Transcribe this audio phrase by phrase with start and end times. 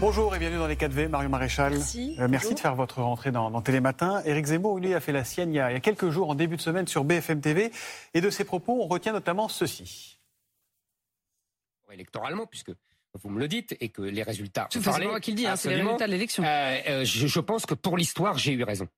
[0.00, 1.74] Bonjour et bienvenue dans les 4V, Mario Maréchal.
[1.74, 2.16] Merci.
[2.18, 4.22] Euh, merci de faire votre rentrée dans, dans Télématin.
[4.24, 6.30] Éric Zemmour, lui, a fait la sienne il y, a, il y a quelques jours,
[6.30, 7.70] en début de semaine, sur BFM TV.
[8.14, 10.18] Et de ses propos, on retient notamment ceci.
[11.92, 12.72] électoralement, puisque
[13.22, 14.68] vous me le dites, et que les résultats.
[14.70, 16.44] C'est moi qui le dis, hein, c'est les résultats de l'élection.
[16.44, 18.88] Euh, euh, je, je pense que pour l'histoire, j'ai eu raison.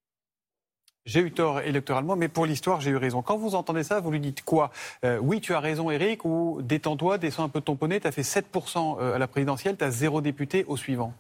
[1.05, 3.23] J'ai eu tort électoralement, mais pour l'histoire, j'ai eu raison.
[3.23, 4.71] Quand vous entendez ça, vous lui dites quoi?
[5.05, 8.13] Euh, Oui, tu as raison, Éric, ou détends-toi, descends un peu ton poney, tu as
[8.13, 11.13] fait 7% à la présidentielle, tu as zéro député au suivant.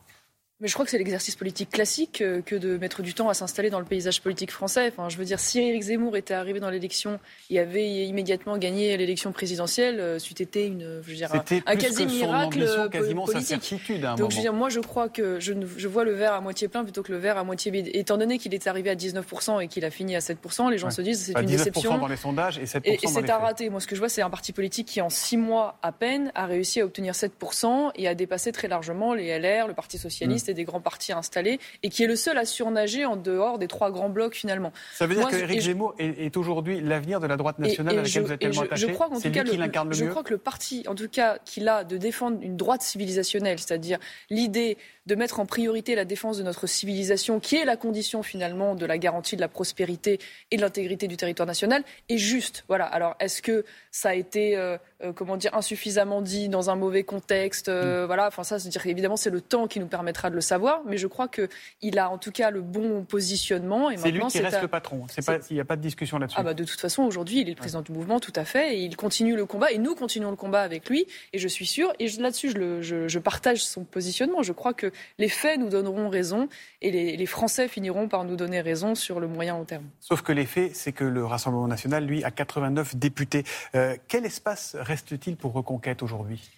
[0.62, 3.34] Mais je crois que c'est l'exercice politique classique euh, que de mettre du temps à
[3.34, 4.92] s'installer dans le paysage politique français.
[4.92, 7.18] Enfin, je veux dire, si Éric Zemmour était arrivé dans l'élection
[7.50, 12.06] et avait immédiatement gagné l'élection présidentielle, euh, c'eût été une, je veux dire, un, quasi
[12.06, 13.48] miracle ambition, euh, quasiment sa politique.
[13.48, 15.52] certitude à un Donc, je veux dire, moi, je crois que je,
[15.88, 17.90] vois le verre à moitié plein plutôt que le verre à moitié vide.
[17.92, 20.86] Étant donné qu'il est arrivé à 19% et qu'il a fini à 7%, les gens
[20.86, 20.92] Ouais.
[20.92, 21.98] se disent c'est une 19% déception.
[21.98, 23.30] dans les sondages et 7% Et, et c'est faits.
[23.30, 23.68] raté.
[23.68, 26.30] Moi, ce que je vois, c'est un parti politique qui, en six mois à peine,
[26.36, 30.50] a réussi à obtenir 7% et à dépasser très largement les LR, le Parti Socialiste
[30.51, 30.51] Mm.
[30.54, 33.90] Des grands partis installés, et qui est le seul à surnager en dehors des trois
[33.90, 34.72] grands blocs, finalement.
[34.94, 37.94] Ça veut dire qu'Éric et je- Zemmour est, est aujourd'hui l'avenir de la droite nationale
[37.94, 39.52] et à laquelle je- vous êtes tellement attaché je crois qu'en tout cas, le,
[39.92, 42.82] je mieux crois que le parti, en tout cas, qu'il a de défendre une droite
[42.82, 43.98] civilisationnelle, c'est-à-dire
[44.30, 48.74] l'idée de mettre en priorité la défense de notre civilisation, qui est la condition finalement
[48.76, 50.20] de la garantie de la prospérité
[50.52, 52.64] et de l'intégrité du territoire national, est juste.
[52.68, 52.84] Voilà.
[52.84, 57.02] Alors, est-ce que ça a été, euh, euh, comment dire, insuffisamment dit dans un mauvais
[57.04, 57.72] contexte Mm.
[57.72, 58.26] euh, Voilà.
[58.28, 61.06] Enfin, ça, c'est-à-dire évidemment, c'est le temps qui nous permettra de le savoir, mais je
[61.06, 61.48] crois que
[61.80, 63.90] il a en tout cas le bon positionnement.
[63.96, 65.06] C'est lui qui reste à- le patron.
[65.50, 66.36] Il n'y a pas de discussion là-dessus.
[66.38, 68.76] ah bah de toute façon aujourd'hui il est le président du mouvement tout à fait
[68.76, 71.66] et il continue le combat et nous continuons le combat avec lui et je suis
[71.66, 75.58] sûre et là-dessus je, le- je- je partage son positionnement je crois que les faits
[75.58, 76.48] nous donneront raison
[76.80, 79.84] et les, les Français finiront par nous donner raison sur le moyen long terme.
[80.00, 83.44] Sauf que les faits, c'est que le Rassemblement national, lui, a 89 députés.
[83.74, 86.50] Euh, quel espace reste-t-il pour Reconquête aujourd'hui?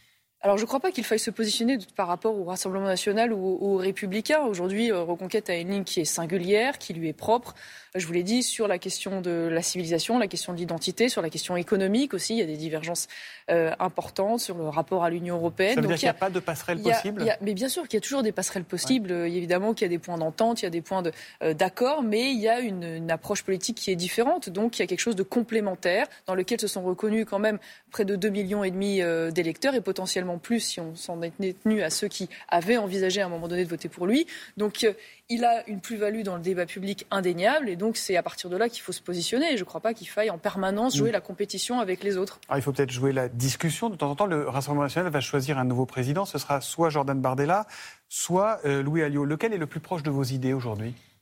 [0.44, 3.56] Alors je ne crois pas qu'il faille se positionner par rapport au Rassemblement national ou
[3.62, 4.42] aux, Républicains.
[4.42, 7.54] Aujourd'hui, euh, Reconquête a une ligne qui est singulière, qui lui est propre.
[7.94, 11.22] Je vous l'ai dit, sur la question de la civilisation, la question de l'identité, sur
[11.22, 13.06] la question économique aussi, il y a des divergences
[13.50, 15.76] euh, importantes sur le rapport à l'Union européenne.
[15.76, 17.22] Ça veut Donc, dire il qu'il n'y a pas de passerelle a- possible?
[17.30, 19.12] a- mais bien sûr qu'il y a toujours des passerelles possibles.
[19.12, 21.10] Euh, Évidemment qu'il y a des points d'entente, il y a des points de,
[21.42, 24.50] euh, d'accord, mais il y a une, une approche politique qui est différente.
[24.50, 27.58] Donc il y a quelque chose de complémentaire dans lequel se sont reconnus quand même
[27.92, 29.00] près de 2 millions et demi
[29.32, 33.26] d'électeurs et potentiellement plus si on s'en est tenu à ceux qui avaient envisagé à
[33.26, 34.26] un moment donné de voter pour lui.
[34.56, 34.92] Donc euh,
[35.28, 38.56] il a une plus-value dans le débat public indéniable et donc c'est à partir de
[38.56, 39.52] là qu'il faut se positionner.
[39.52, 42.40] Et je ne crois pas qu'il faille en permanence jouer la compétition avec les autres.
[42.48, 43.90] Ah, il faut peut-être jouer la discussion.
[43.90, 46.24] De temps en temps, le Rassemblement national va choisir un nouveau président.
[46.24, 47.66] Ce sera soit Jordan Bardella,
[48.08, 49.24] soit euh, Louis Alliot.
[49.24, 50.94] Lequel est le plus proche de vos idées aujourd'hui?
[50.94, 51.13] Alors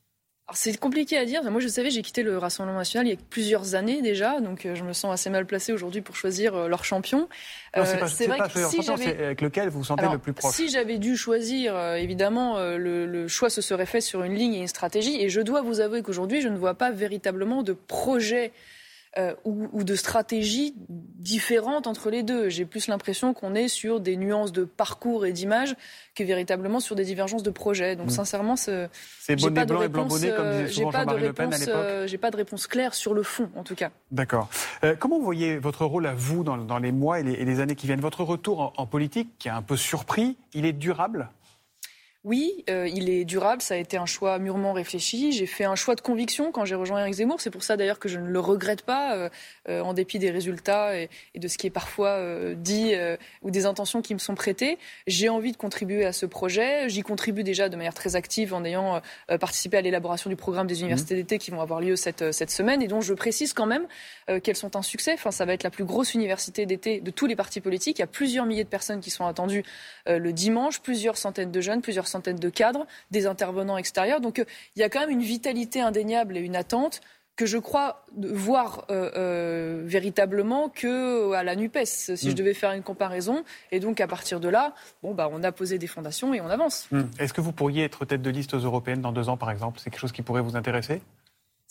[0.53, 1.43] c'est compliqué à dire.
[1.51, 4.67] Moi, je savais, j'ai quitté le Rassemblement national il y a plusieurs années déjà, donc
[4.67, 7.29] euh, je me sens assez mal placé aujourd'hui pour choisir euh, leur champion.
[7.77, 10.33] Euh, c'est vrai pas que si c'est avec lequel vous vous sentez Alors, le plus
[10.33, 10.55] proche.
[10.55, 14.61] Si j'avais dû choisir, évidemment, le, le choix se serait fait sur une ligne et
[14.61, 15.21] une stratégie.
[15.21, 18.53] Et je dois vous avouer qu'aujourd'hui, je ne vois pas véritablement de projet
[19.19, 20.75] euh, ou, ou de stratégie
[21.19, 22.49] différente entre les deux.
[22.49, 25.75] J'ai plus l'impression qu'on est sur des nuances de parcours et d'image
[26.15, 27.95] que véritablement sur des divergences de projet.
[27.97, 28.11] Donc, Mm.
[28.11, 28.89] sincèrement, ce,
[29.21, 31.05] C'est bonnet pas de blanc et blanc réponse, bonnet, comme euh, disait j'ai souvent pas
[31.05, 31.83] de Jean-Marie Le Pen à réponse, l'époque.
[31.85, 33.91] euh, j'ai pas de réponse claire sur le fond, en tout cas.
[34.11, 34.49] D'accord.
[34.85, 37.45] Euh, comment vous voyez votre rôle à vous dans, dans les mois et les, et
[37.45, 38.01] les années qui viennent?
[38.01, 41.29] Votre retour en, en politique, qui a un peu surpris, il est durable?
[42.25, 45.33] Oui, euh, il est durable, ça a été un choix mûrement réfléchi.
[45.33, 47.41] J'ai fait un choix de conviction quand j'ai rejoint Eric Zemmour.
[47.41, 49.29] C'est pour ça d'ailleurs que je ne le regrette pas, euh,
[49.69, 52.21] euh, en dépit des résultats et, et de ce qui est parfois
[52.55, 52.93] dit
[53.43, 54.79] ou des intentions qui me sont prêtées.
[55.09, 56.89] J'ai envie de contribuer à ce projet.
[56.89, 59.01] J'y contribue déjà de manière très active en ayant
[59.41, 62.83] participé à l'élaboration du programme des universités d'été qui vont avoir lieu cette, cette semaine
[62.83, 63.87] et dont je précise quand même
[64.43, 65.15] qu'elles sont un succès.
[65.15, 67.99] Enfin, ça va être la plus grosse université d'été de tous les partis politiques.
[67.99, 69.65] Il y a plusieurs milliers de personnes qui sont attendues
[70.07, 74.21] le dimanche, plusieurs centaines de jeunes, plusieurs centaines de cadres, des intervenants extérieurs.
[74.21, 74.45] Donc euh,
[74.77, 77.01] il y a quand même une vitalité indéniable et une attente
[77.35, 82.35] que je crois voir euh, euh, véritablement que à la Nupes, si je Mm.
[82.35, 83.43] devais faire une comparaison.
[83.71, 86.51] Et donc à partir de là, bon bah on a posé des fondations et on
[86.51, 86.89] avance.
[87.19, 89.81] Est-ce que vous pourriez être tête de liste aux européennes dans deux ans, par exemple?
[89.81, 91.01] C'est quelque chose qui pourrait vous intéresser?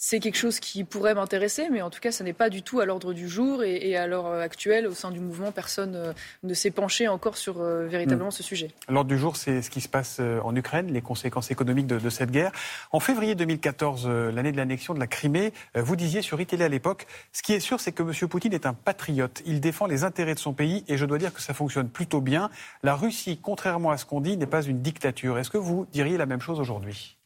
[0.04, 2.80] C'est quelque chose qui pourrait m'intéresser, mais en tout cas, ça n'est pas du tout
[2.80, 3.64] à l'ordre du jour.
[3.64, 7.38] Et, et à l'heure actuelle, au sein du mouvement, personne euh, ne s'est penché encore
[7.38, 8.72] sur euh, véritablement ce sujet.
[8.90, 12.00] L'ordre du jour, c'est ce qui se passe euh, en Ukraine, les conséquences économiques de,
[12.00, 12.52] de cette guerre.
[12.92, 16.68] En février 2014, euh, l'année de l'annexion de la Crimée, vous disiez sur ITL à
[16.68, 18.28] l'époque, ce qui est sûr, c'est que M.
[18.28, 19.44] Poutine est un patriote.
[19.46, 22.22] Il défend les intérêts de son pays et je dois dire que ça fonctionne plutôt
[22.22, 22.50] bien.
[22.82, 25.38] La Russie, contrairement à ce qu'on dit, n'est pas une dictature.
[25.38, 27.21] Est-ce que vous diriez la même chose aujourd'hui?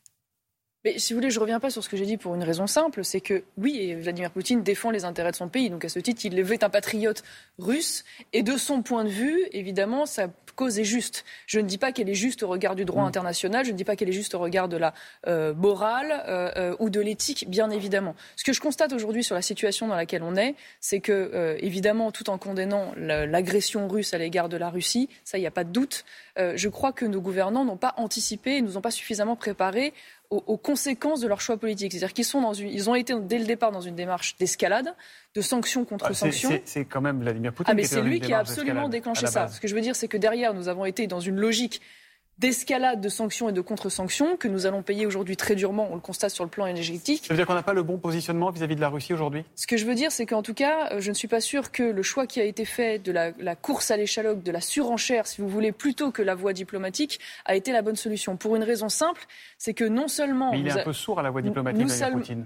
[0.86, 2.44] Mais si vous voulez, je ne reviens pas sur ce que j'ai dit pour une
[2.44, 5.90] raison simple, c'est que oui, Vladimir Poutine défend les intérêts de son pays, donc à
[5.90, 7.24] ce titre, il est un patriote
[7.58, 11.26] russe, et de son point de vue, évidemment, sa cause est juste.
[11.48, 13.08] Je ne dis pas qu'elle est juste au regard du droit mm.
[13.08, 14.94] international, je ne dis pas qu'elle est juste au regard de la
[15.28, 18.16] euh, morale euh, euh, ou de l'éthique, bien évidemment.
[18.36, 22.12] Ce que je constate aujourd'hui sur la situation dans laquelle on est, c'est que, évidemment,
[22.12, 25.64] tout en condamnant l'agression russe à l'égard de la Russie, ça, il n'y a pas
[25.64, 26.06] de doute,
[26.38, 29.94] je crois que nos gouvernants n'ont pas anticipé, nous ont pas suffisamment préparé
[30.30, 31.92] aux, conséquences de leurs choix politiques.
[31.92, 34.96] C'est-à-dire qu'ils sont dans une, ils ont été dès le départ dans une démarche d'escalade,
[35.34, 36.60] de sanctions contre ah, sanctions.
[36.66, 37.72] C'est quand même Vladimir Poutine.
[37.72, 39.48] Ah, mais c'est lui qui a absolument déclenché ça.
[39.48, 41.82] Ce que je veux dire, c'est que derrière, nous avons été dans une logique
[42.38, 46.02] d'escalade de sanctions et de contre-sanctions que nous allons payer aujourd'hui très durement, on le
[46.02, 47.26] constate sur le plan énergétique.
[47.26, 49.44] Ça veut dire qu'on n'a pas le bon positionnement vis-à-vis de la Russie aujourd'hui?
[49.56, 51.84] Ce que je veux dire, c'est qu'en tout cas, je ne suis pas sûr que
[51.84, 55.42] le choix qui a été fait de la, course à l'échalote, de la surenchère, si
[55.42, 58.36] vous voulez, plutôt que la voie diplomatique, a été la bonne solution.
[58.36, 59.26] Pour une raison simple,
[59.58, 60.52] c'est que non seulement...
[60.52, 62.46] Mais il est un peu sourd à la voie diplomatique, Vladimir Poutine.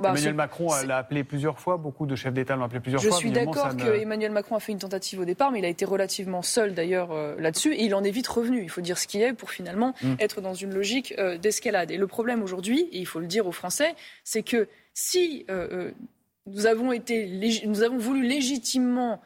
[0.00, 3.10] Bah, Emmanuel Macron l'a appelé plusieurs fois, beaucoup de chefs d'État l'ont appelé plusieurs fois.
[3.10, 5.64] Je suis d'accord qu'Emmanuel que Emmanuel Macron a fait une tentative au départ, mais il
[5.64, 8.62] a été relativement seul d'ailleurs euh, là-dessus, et il en est vite revenu.
[8.62, 10.14] Il faut dire ce qui est pour finalement mm.
[10.18, 11.90] être dans une logique euh, d'escalade.
[11.90, 13.94] Et le problème aujourd'hui, et il faut le dire aux Français,
[14.24, 15.90] c'est que si euh,
[16.46, 19.20] nous avons été, nous avons voulu légitimement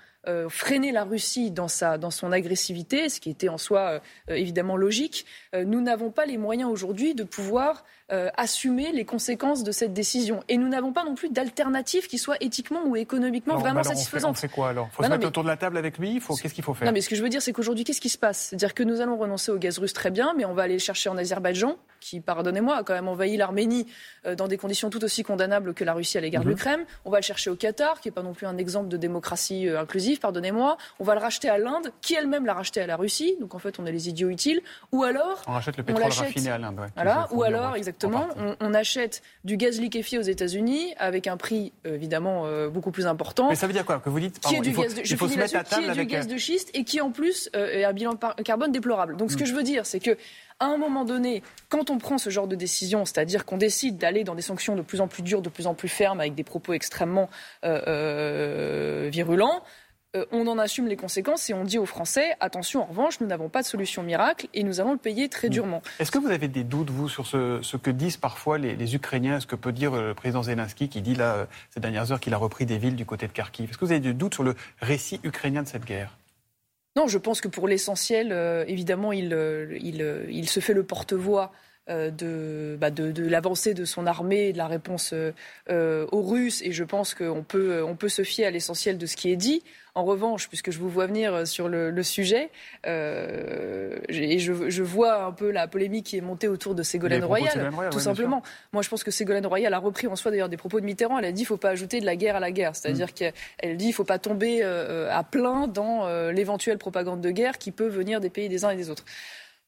[0.50, 5.24] freiner la Russie dans, sa, dans son agressivité, ce qui était en soi évidemment logique,
[5.54, 10.42] nous n'avons pas les moyens aujourd'hui de pouvoir euh, assumer les conséquences de cette décision.
[10.48, 14.30] Et nous n'avons pas non plus d'alternative qui soit éthiquement ou économiquement vraiment satisfaisante.
[14.30, 16.54] On fait, quoi alors Il faut se mettre autour de la table avec lui Qu'est-ce
[16.54, 18.18] qu'il faut faire Non, mais ce que je veux dire, c'est qu'aujourd'hui, qu'est-ce qui se
[18.18, 18.38] passe?
[18.38, 20.80] C'est-à-dire que nous allons renoncer au gaz russe très bien, mais on va aller le
[20.80, 23.86] chercher en Azerbaïdjan, qui, pardonnez-moi, a quand même envahi l'Arménie
[24.26, 26.54] euh, dans des conditions tout aussi condamnables que la Russie à l'égard de mhm.
[26.54, 26.80] l'Ukraine.
[27.04, 29.68] On va le chercher au Qatar, qui n'est pas non plus un exemple de démocratie
[29.68, 30.76] euh, inclusive, pardonnez-moi.
[30.98, 33.36] On va le racheter à l'Inde, qui elle-même l'a racheté à la Russie.
[33.40, 34.60] Donc en fait, on est les idiots utiles.
[34.92, 35.42] Ou alors.
[35.46, 36.80] On rachète le pétrole raffiné à l'Inde.
[36.94, 37.28] voilà.
[37.32, 41.94] Ou alors, exactement, on, on achète du gaz liquéfié aux États-Unis avec un prix euh,
[41.94, 43.48] évidemment euh, beaucoup plus important.
[43.48, 46.36] Mais ça veut dire quoi Que vous dites qui est du gaz de, gaz de
[46.36, 49.16] schiste et qui en plus euh, est un bilan carbone déplorable.
[49.16, 49.46] Donc ce que hmm.
[49.46, 50.16] je veux dire, c'est que
[50.58, 54.24] à un moment donné, quand on prend ce genre de décision, c'est-à-dire qu'on décide d'aller
[54.24, 56.44] dans des sanctions de plus en plus dures, de plus en plus fermes, avec des
[56.44, 57.30] propos extrêmement
[57.62, 59.62] virulents,
[60.16, 63.28] euh, on en assume les conséquences et on dit aux Français attention, en revanche, nous
[63.28, 65.52] n'avons pas de solution miracle et nous allons le payer très mm.
[65.52, 65.82] durement.
[66.00, 69.38] Est-ce que vous avez des doutes, vous, sur ce, que disent parfois les, Ukrainiens?
[69.38, 72.18] Ce que peut dire euh, le président Zelensky qui dit là, euh, ces dernières heures,
[72.18, 73.70] qu'il a repris des villes du côté de Kharkiv?
[73.70, 76.18] Est-ce que vous avez des doutes sur le récit ukrainien de cette guerre?
[76.96, 78.32] Non, je pense que pour l'essentiel,
[78.66, 79.32] évidemment, il,
[79.80, 81.52] il, se fait le porte-voix
[81.86, 82.76] bah, de,
[83.12, 85.14] de, l'avancée de son armée de la réponse
[85.70, 86.62] aux Russes.
[86.62, 89.36] Et je pense qu'on peut, on peut se fier à l'essentiel de ce qui est
[89.36, 89.62] dit.
[90.00, 92.48] En revanche, puisque je vous vois venir sur le, sujet,
[92.86, 97.70] euh, et je, vois un peu la polémique qui est montée autour de Ségolène Royal,
[97.90, 98.42] tout simplement.
[98.72, 101.18] Moi, je pense que Ségolène Royal a repris en soi d'ailleurs des propos de Mitterrand.
[101.18, 102.74] Elle a dit qu'il ne faut pas ajouter de la guerre à la guerre.
[102.74, 103.12] C'est-à-dire mm.
[103.12, 107.30] qu'elle dit qu'il ne faut pas tomber euh, à plein dans euh, l'éventuelle propagande de
[107.30, 109.04] guerre qui peut venir des pays des uns et des autres.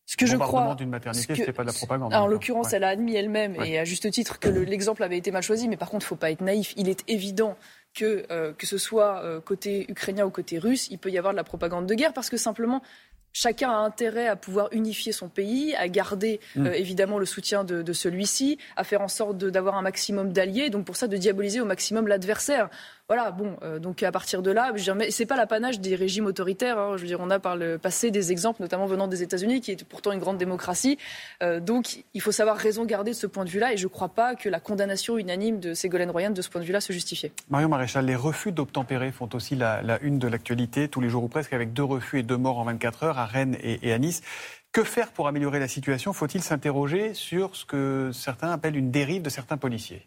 [0.06, 0.74] Ce que je crois.
[0.74, 2.14] d'une maternité, ce pas de la propagande.
[2.14, 5.42] En l'occurrence, elle a admis elle-même, et à juste titre, que l'exemple avait été mal
[5.42, 5.68] choisi.
[5.68, 6.74] Mais par contre, il ne faut pas être naïf.
[6.76, 7.56] Il est évident
[7.94, 11.32] que, euh, que ce soit euh, côté ukrainien ou côté russe, il peut y avoir
[11.32, 12.82] de la propagande de guerre parce que simplement
[13.32, 16.66] chacun a intérêt à pouvoir unifier son pays, à garder mm.
[16.66, 20.70] euh, évidemment le soutien de, de celui-ci, à faire en sorte d'avoir un maximum d'alliés,
[20.70, 22.68] donc pour ça de diaboliser au maximum l'adversaire.
[23.14, 26.24] Voilà, bon, euh, donc à partir de là, je veux c'est pas l'apanage des régimes
[26.24, 26.78] autoritaires.
[26.78, 29.60] Hein, je veux dire, on a par le passé des exemples, notamment venant des États-Unis,
[29.60, 30.96] qui est pourtant une grande démocratie.
[31.42, 33.90] Euh, donc, il faut savoir raison garder de ce point de vue-là, et je ne
[33.90, 36.94] crois pas que la condamnation unanime de Ségolène Royan de ce point de vue-là se
[36.94, 37.32] justifiait.
[37.50, 41.28] Marion Maréchal, les refus d'obtempérer font aussi la, une de l'actualité, tous les jours ou
[41.28, 44.22] presque, avec deux refus et deux morts en 24 heures à Rennes et à Nice.
[44.72, 46.14] Que faire pour améliorer la situation?
[46.14, 50.02] Faut-il s'interroger sur ce que certains appellent une dérive de certains policiers?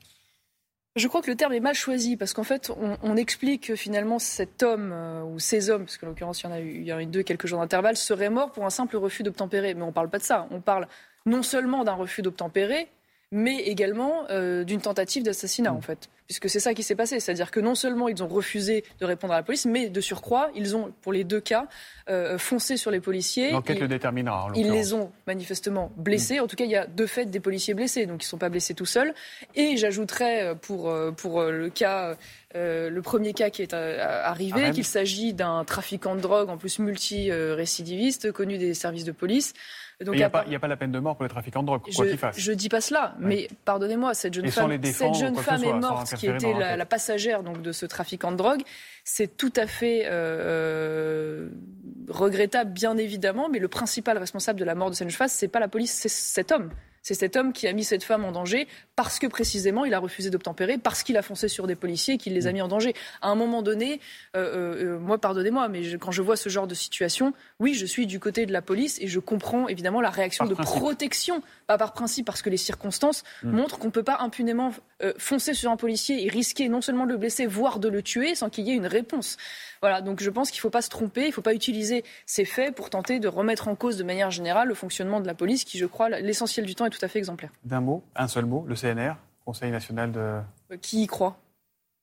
[0.95, 2.71] Je crois que le terme est mal choisi parce qu'en fait,
[3.03, 6.47] on, explique que finalement cet homme euh, ou ces hommes, parce qu'en l'occurrence il y
[6.47, 8.69] en a eu, il y a eu deux quelques jours d'intervalle, seraient morts pour un
[8.69, 9.73] simple refus d'obtempérer.
[9.73, 10.47] Mais on ne parle pas de ça.
[10.51, 10.87] On parle
[11.25, 12.87] non seulement d'un refus d'obtempérer,
[13.31, 17.20] mais également euh, d'une tentative d'assassinat en fait puisque c'est ça qui s'est passé.
[17.20, 20.50] C'est-à-dire que non seulement ils ont refusé de répondre à la police, mais de surcroît,
[20.55, 21.67] ils ont, pour les deux cas,
[22.10, 23.51] euh, foncé sur les policiers.
[23.51, 24.51] L'enquête le déterminera.
[24.55, 26.39] ils les ont manifestement blessés.
[26.39, 28.38] En tout cas, il y a deux faits des policiers blessés, donc ils ne sont
[28.38, 29.13] pas blessés tout seuls.
[29.55, 32.15] Et j'ajouterais euh, pour, euh, pour le cas.
[32.53, 38.32] le premier cas qui est arrivé, qu'il s'agit d'un trafiquant de drogue, en plus multi-récidiviste,
[38.32, 39.53] connu des services de police,
[40.01, 42.17] il n'y a, pas la peine de mort pour les trafiquants de drogue, quoi qu'il
[42.17, 42.37] fasse.
[42.37, 46.15] Je ne dis pas cela, mais pardonnez-moi, cette jeune femme, cette jeune femme est morte,
[46.15, 48.61] qui était la, passagère donc, de ce trafiquant de drogue.
[49.03, 51.49] C'est tout à fait euh, euh,
[52.09, 55.45] regrettable, bien évidemment, mais le principal responsable de la mort de cette jeune femme, ce
[55.45, 56.71] n'est pas la police, c'est cet homme
[57.05, 60.00] C'est cet homme qui a mis cette femme en danger parce que précisément il a
[60.00, 62.53] refusé d'obtempérer, parce qu'il a foncé sur des policiers et qu'il les a mm.
[62.53, 62.95] mis en danger.
[63.21, 64.01] À un moment donné,
[64.35, 67.85] euh, euh, euh, moi, pardonnez-moi, mais quand je vois ce genre de situation, oui, je
[67.85, 71.77] suis du côté de la police et je comprends évidemment la réaction de protection, pas
[71.77, 73.51] par principe, parce que les circonstances mm.
[73.51, 74.71] montrent qu'on ne peut pas impunément
[75.17, 78.33] foncer sur un policier et risquer non seulement de le blesser, voire de le tuer
[78.33, 79.38] sans qu'il y ait une réponse.
[79.81, 82.03] Voilà, donc je pense qu'il ne faut pas se tromper, il ne faut pas utiliser
[82.25, 85.35] ces faits pour tenter de remettre en cause de manière générale le fonctionnement de la
[85.35, 87.51] police, qui, je crois, l'essentiel du temps est tout à fait exemplaire.
[87.63, 90.19] D'un mot, un seul mot, le CNR, Conseil national de.
[90.19, 91.37] Euh, qui y croit?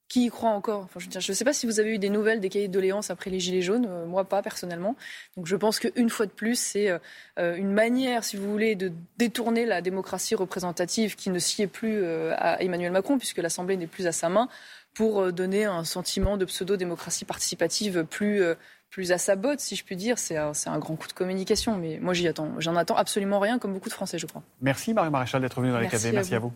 [0.08, 0.82] Qui y croit encore?
[0.82, 3.10] Enfin, Je ne sais pas si vous avez eu des nouvelles des cahiers de doléances
[3.10, 4.94] après les Gilets jaunes, euh, moi pas personnellement.
[5.36, 8.92] Donc je pense qu'une fois de plus, c'est euh, une manière, si vous voulez, de
[9.16, 14.06] détourner la démocratie représentative qui ne sied plus à Emmanuel Macron, puisque l'Assemblée n'est plus
[14.06, 14.48] à sa main,
[14.94, 18.42] pour donner un sentiment de pseudo-démocratie participative plus,
[18.90, 20.18] plus à sa botte, si je puis dire.
[20.18, 22.52] C'est un, un, grand coup de communication, mais moi j'y attends.
[22.58, 24.42] J'en attends absolument rien, comme beaucoup de Français, je crois.
[24.60, 26.52] Merci Marie Maréchal d'être venue dans les Merci Merci à vous.